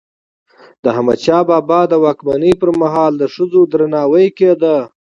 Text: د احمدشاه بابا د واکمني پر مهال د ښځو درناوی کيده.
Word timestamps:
د 0.83 0.85
احمدشاه 0.93 1.43
بابا 1.49 1.79
د 1.87 1.93
واکمني 2.03 2.53
پر 2.61 2.69
مهال 2.81 3.13
د 3.17 3.23
ښځو 3.33 3.61
درناوی 3.71 4.27
کيده. 4.37 4.77